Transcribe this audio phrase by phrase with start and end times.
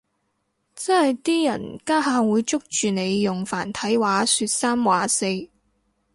[0.73, 5.27] 真係啲人家下會捉住你用繁體話說三話四